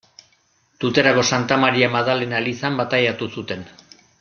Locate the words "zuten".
3.39-3.67